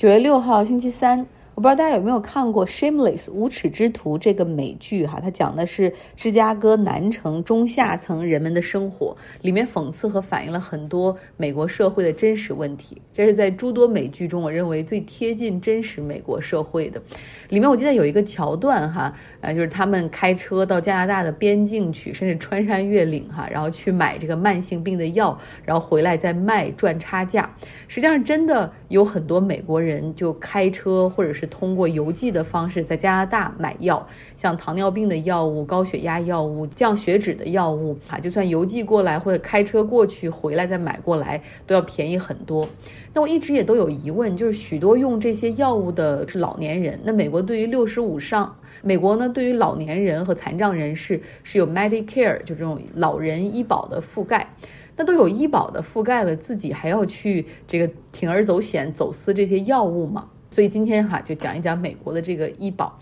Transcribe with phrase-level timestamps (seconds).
[0.00, 1.26] 九月六号，星期三。
[1.60, 5.20] 我不知道大家有没有看过《Shameless 无耻之徒》这个美剧哈？
[5.20, 13.02] 它讲的是芝加哥南城中下层人们的生活，里面讽刺和反映了很多美国社会的真实问题。
[13.12, 17.02] 这是在诸多美剧中，我认为最贴近真实美国社会的。
[17.50, 27.54] 里面我记得有一个桥段哈，呃，就是他们开车到加拿大的边境去，甚至穿山越岭哈，然后去买这个慢性病的药，然后回来再卖赚差价。
[27.86, 31.49] 实际上，真的有很多美国人就开车或者是。
[31.50, 42.66] 通过邮寄的方式在加拿大买药，像糖尿病的药物、高血压药物、降血脂的药物啊，就算邮寄过来或者开车过去回来再买过来，都要便宜很多。
[43.12, 47.00] 那我一直也都有疑问，就是许多用这些药物的是老年人。
[47.02, 54.54] 那美国对于六十五上，美国呢对于老年人和残障人士是有 Medicare 就这种老人医保的覆盖。
[54.96, 60.28] 那都有医保的覆盖了，自己还要去这个铤而走险走私这些药物吗？
[60.50, 62.98] 所以今天哈就讲一讲美国的这个医保，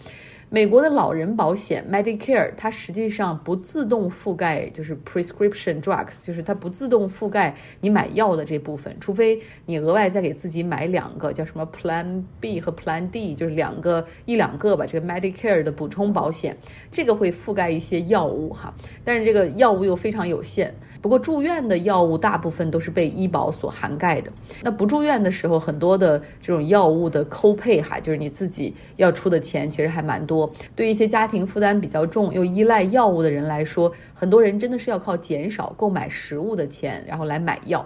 [0.51, 16.57] 美国的老人保险 Medicare，它实际上不自动覆盖就是 prescription drugs，就是它不自动覆盖你买药的这部分，除非你额外再给自己买两个叫什么 Plan B 和 Plan D，就是两个一两个吧，这个 Medicare 的补充保险，
[16.91, 18.73] 这个会覆盖一些药物哈，
[19.05, 20.75] 但是这个药物又非常有限。
[21.01, 24.33] 不过住院的药物大部分都是被医保所涵盖的。
[24.63, 30.38] 那不住院的时候，很多的这种药物的扣配哈，就是你自己要出的钱，其实还蛮多。
[30.77, 37.85] 对一些家庭负担比较重又依赖药物的人来说，很多人真的是要靠减少购买食物的钱，然后来买药。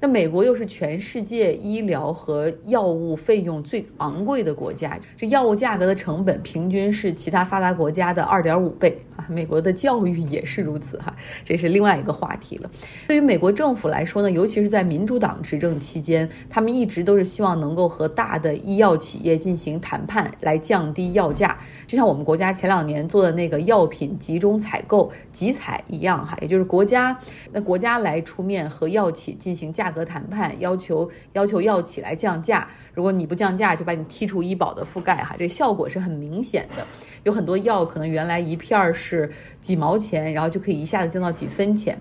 [0.00, 9.26] 那美国又是全世界医疗和药物费用最昂贵的国家，这药物价格的成本平均是其他发达国家的二点五倍啊！
[9.28, 12.70] 美国的教育也是如此哈，这是另外一个话题了。
[13.08, 27.18] 对于美国政府来说呢，尤其是在民主党执政期间，他们一直都是希望能够和大的医药企业进行谈判，来降低药价，就像我们国家前两年做的那个药品集中采购集采一样哈，也就是国家
[27.52, 29.88] 那国家来出面和药企进行价。
[29.88, 36.86] 格谈判要求要求药企来降价，如果你不降价，就把你剔除医保的覆盖哈，这效果是很明显的。
[37.24, 39.30] 有很多药可能原来一片儿是是
[39.62, 41.98] 几毛钱，然后就可以一下子降到几分钱。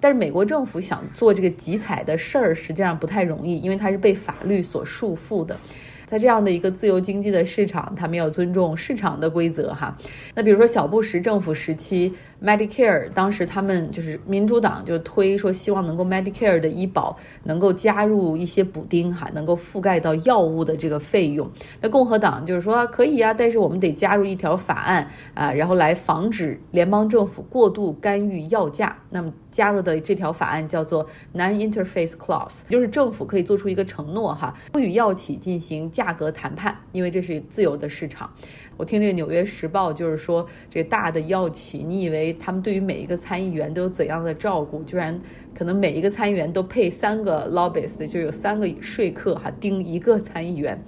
[0.00, 5.56] 但是美国政府想做这个集采的事儿，实际上不太容易，因为它是被法律所束缚的。
[6.06, 9.94] 在这样的一个自由经济的市场，他们要尊重市场的规则哈。
[10.34, 21.50] 那比如说小布什政府时期，Medicare 当时他们就是民主党就推说希望能够 Medicare 的医保能够加入一些补丁哈，能够覆盖到药物的这个费用。
[21.80, 28.96] 那共和党就是说可以啊，但是我们得加入一条法案啊，然后来防止联邦政府过度干预药价。
[29.10, 35.90] 那么加入的这条法案叫做 Non-Interface Clause，就是政府可以做出一个承诺哈，不与药企进行。
[35.90, 38.30] 价格谈判，因为这是自由的市场。
[38.78, 44.84] 我听这个《纽约时报》就是说，这大的药企，你以为他们对于每一个参议员都有怎样的照顾？
[44.84, 45.20] 居然
[45.52, 50.80] 可能每一个参议员都配三个 lobbyist，就有三个说客哈盯一个参议员。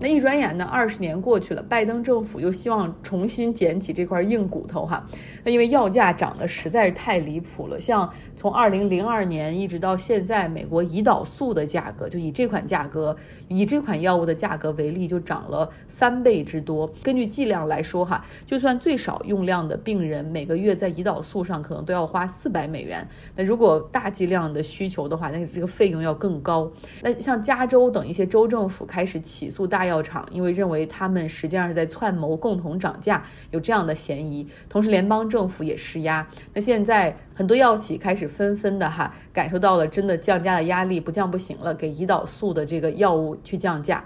[0.00, 5.04] 那一转眼呢，二十年过去了，拜登政府又希望重新捡起这块硬骨头哈。
[5.42, 13.16] 那因为药价涨得实在是太离谱了，像从二零零二年一直到现在，美国胰岛素的价格就以这款价格，
[13.48, 16.88] 以这款药物的价格为例，就涨了三倍之多。
[17.02, 23.04] 根据剂量来说哈，就算最少用量的病人每个月在胰岛素上可能都要花四百美元。
[23.34, 26.70] 那如果大剂量的需求的话，那这个费用要更高。
[27.02, 29.87] 那像加州等一些州政府开始起诉大。
[29.88, 34.46] 药厂因为认为他们实际上是在串谋共同涨价，有这样的嫌疑。
[34.68, 36.24] 同时，联邦政府也施压。
[36.54, 44.04] 那现在很多药企开始纷纷的哈，感受到了真的降价的压力，不降不行了，给胰岛素的这个药物去降价。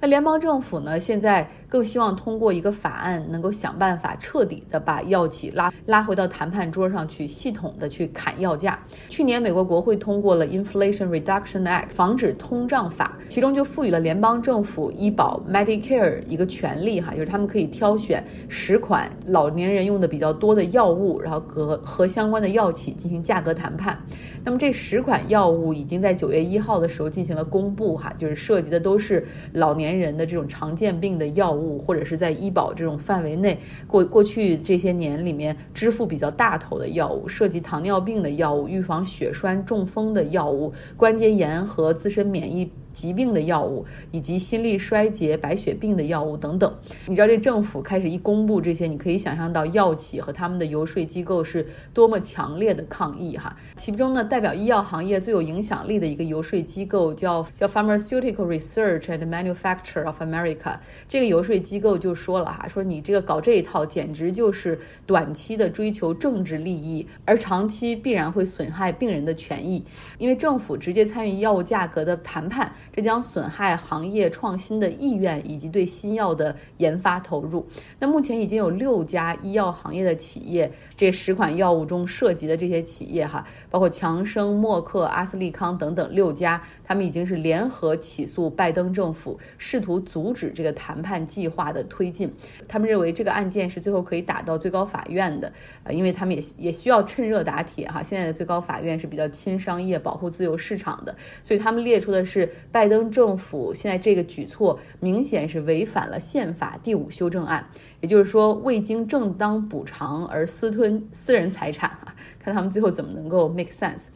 [0.00, 1.00] 那联邦政府呢？
[1.00, 8.78] 现在更希望通过一个法案，能够想办法彻底的把药企拉拉回到谈判桌上去，系统的去砍药价。
[9.08, 23.98] 去年，美国国会通过了 Inflation Reduction Act，防止通胀法，其中就赋予了联邦政府医保 Medicare 一个权利，哈，就是他们可以挑选十款老年人用的比较多的药物，然后和和相关的药企进行价格谈判。
[24.44, 29.94] 那么这十款药物已经在九月一号的时候进行了公布，哈，就是涉及的都是老年。
[29.94, 33.56] 人的这种常见病的药物，或者是在医保这种范围内，
[33.86, 46.72] 过过去这些年里面支付比较大头的药物，涉及糖尿病的药物、预防血栓、中风的药物、关节炎和自身免疫疾病的药物，以及心力衰竭、白血病的药物等等。
[47.06, 53.54] 你知道这政府开始一公布这些，你可以想象到药企和他们的游说机构是多么强烈的抗议哈。
[53.76, 69.84] 其中呢，代表医药行业最有影响力的一个游说机构叫叫 Pharmaceutical Research and Manufacture of America，这个游说机构就说了哈，说你这个搞这一套简直就是短期的追求政治利益，而长期必然会损害病人的权益，
[70.18, 72.72] 因为政府直接参与药物价格的谈判。
[72.92, 77.66] 这将损害行业创新的意愿以及对新药的研发投入。
[77.98, 92.32] 那目前已经有六家医药行业的企业，这十款药物中涉及的这些企业哈，包括强生、默克、阿斯利康等等六家，他们已经是联合起诉拜登政府，试图阻止这个谈判计划的推进。
[92.68, 95.52] 他们认为这个案件是最后可以打到最高法院的，
[95.82, 98.02] 呃，因为他们也也需要趁热打铁哈。
[98.02, 102.48] 现在的最高法院是比较亲商业、保护自由市场的，所以他们列出的是。
[102.74, 107.64] 拜登政府现在这个举措明显是违反了宪法第五修正案，
[108.00, 114.06] 也就是说未经正当补偿而私吞私人财产啊，看他们最后怎么能够 make sense。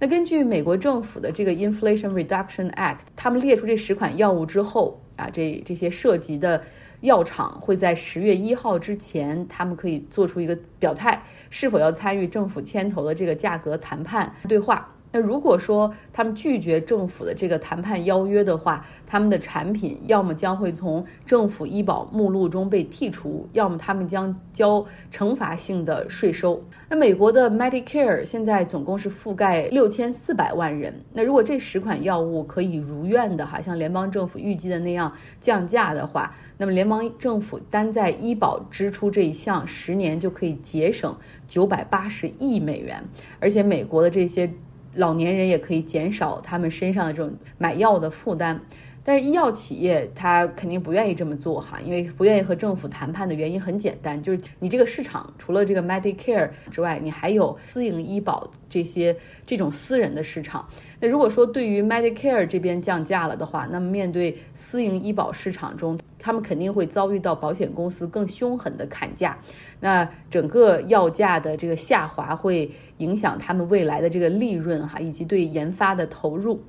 [0.00, 6.64] 那根据美国政府的这个 Inflation Reduction Act，他们列出这十款药物之后啊，这这些涉及的
[7.02, 14.92] 药厂会在十月一号之前，他们可以做出一个表态，是否要参与政府牵头的这个价格谈判对话。
[15.10, 26.62] 那如果说他们拒绝政府的这个谈判邀约的话，他们的产品要么将会从政府医保目录中被剔除，要么他们将交惩罚性的税收。
[26.90, 30.92] 那美国的 Medicare 现在总共是覆盖六千四百万人。
[31.14, 35.10] 那如果这十款药物可以如愿的哈，像联邦政府预计的那样
[35.40, 41.16] 降价的话，那么联邦政府单在医保支出这一项，十年就可以节省
[41.46, 43.02] 九百八十亿美元，
[43.40, 44.50] 而且美国的这些。
[44.98, 48.60] 老年人也可以减少他们身上的这种买药的负担，
[49.04, 59.16] 但是医药企业他肯定不愿意这么做哈，因为不愿意和政府谈判的原因很简单，就是你这个市场除了这个 Medicare 之外，你还有私营医保这些
[59.46, 60.68] 这种私人的市场。
[61.00, 69.38] 那如果说对于 Medicare 这边降价了的话，那么面对私营医保市场中，他们肯定会遭遇到保险公司更凶狠的砍价，
[69.78, 72.68] 那整个药价的这个下滑会
[72.98, 76.62] 影响他们未来的这个利润哈，以及对研发的投入。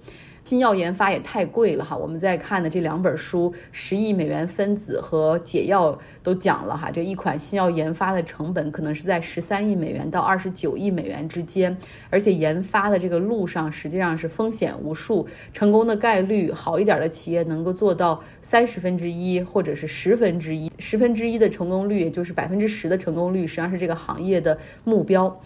[0.45, 11.77] 新药研发也太贵了哈，我们在看的这两本书，十亿美元分子和解药都讲了哈，这一款新药研发的成本可能是在十三亿美元到二十九亿美元之间，
[12.09, 25.39] 而且研发的这个路上实际上是风险无数，成功的概率好一点的企业能够做到三十分之一或者是十分之一，十分之一的成功率，也就是百分之十的成功率，实际上是这个行业的目标。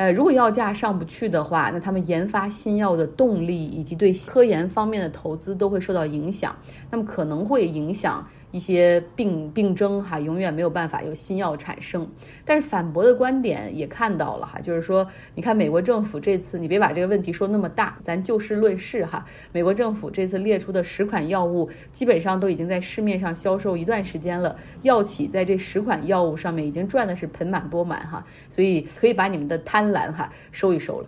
[0.00, 6.56] 呃，如果药价上不去的话，那他们研发新药的动力以及对科研方面的投资都会受到影响，
[6.90, 8.26] 那么可能会影响。
[8.50, 12.08] 一些病病症哈，永远没有办法有新药产生。
[12.44, 19.24] 但是反驳的观点也看到了哈，就是说，你看美国政府这次，你别把这个问题说那么大，咱就事论事哈。
[19.52, 31.06] 美国政府这次列出的十款药物，基本上都已经在市面上销售一段时间了，药企在这十款药物上面已经赚的是盆满钵满哈，所以可以把你们的贪婪哈收一收了。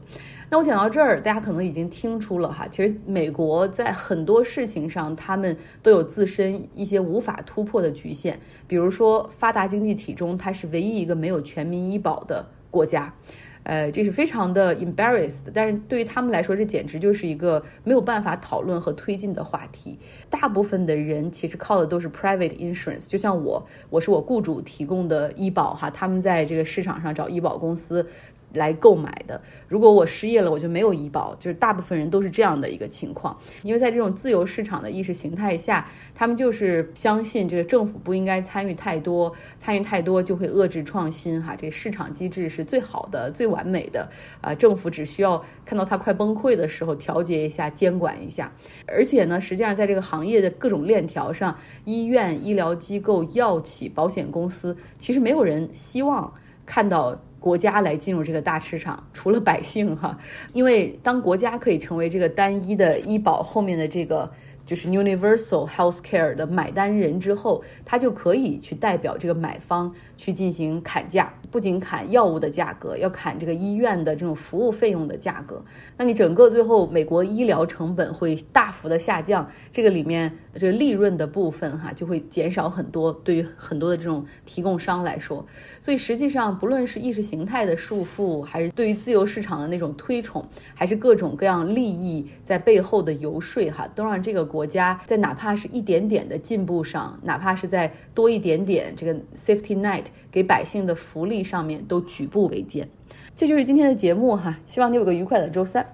[0.53, 8.39] 那我讲到这儿，大家可能已经听出了哈，其实美国在很多事情上，他们都有自身一些无法突破的局限。
[8.67, 13.15] 比如说，发达经济体中，它是唯一一个没有全民医保的国家，
[13.63, 15.47] 呃，这是非常的 embarrassed。
[15.55, 19.99] 但是对于他们来说，这简直就是一个没有办法讨论和推进的话题。
[20.29, 28.07] 大部分的人其实靠的都是 private insurance，就像我，我是我雇主提供的医保哈，他们在这个市场上找医保公司。
[28.55, 29.41] 来购买的。
[29.69, 31.35] 如果我失业了，我就没有医保。
[31.37, 41.43] 就是大部分人都是这样的一个情况，因为在这种自由市场的意识形态下，他们就是相信这个政府不应该参与太多，参与太多就会遏制创新。
[41.43, 44.09] 哈，这个市场机制是最好的、最完美的
[44.41, 44.55] 啊！
[44.55, 48.53] 政府只需要看到它快崩溃的时候，调节一下、监管一下。
[48.87, 56.33] 而且呢，实际上在这个行业的各种链条上，医院、医疗机构、药企、保险公司，其实没有人希望
[56.67, 57.19] 看到。
[57.43, 60.17] 国家来进入这个大市场，除了百姓哈，
[60.53, 64.31] 因为当国家可以成为这个单一的医保后面的这个。
[64.65, 75.61] 就是 universal health care 的买单人之后，他就可以去代表这个买方去进行砍价，不仅砍药物的价格，要砍这个医院的这种服务费用的价格。
[75.97, 85.45] 那你整个最后美国医疗成本会大幅的下降，这个里面这个利润的部分哈就会减少很多，对于很多的这种提供商来说。
[85.81, 94.52] 所以实际上不论是意识形态的束缚，还是对于自由市场的那种推崇，还是各种各样利益在背后的游说哈，都让这个。
[94.53, 102.87] 国家在哪怕是一点点的进步上，哪怕是在多一点点这个 safety net 给百姓的福利上面，都举步维艰。
[103.35, 105.85] 这就是今天的节目哈，希望你有个愉快的周三。